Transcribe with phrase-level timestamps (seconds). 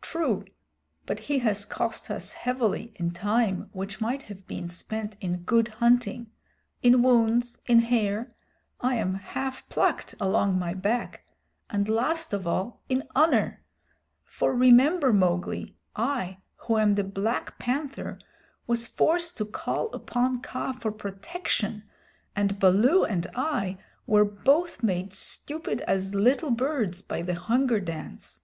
[0.00, 0.44] "True,
[1.06, 5.68] but he has cost us heavily in time which might have been spent in good
[5.68, 6.32] hunting,
[6.82, 8.34] in wounds, in hair
[8.80, 11.24] I am half plucked along my back
[11.70, 13.62] and last of all, in honor.
[14.24, 18.18] For, remember, Mowgli, I, who am the Black Panther,
[18.66, 21.84] was forced to call upon Kaa for protection,
[22.34, 28.40] and Baloo and I were both made stupid as little birds by the Hunger Dance.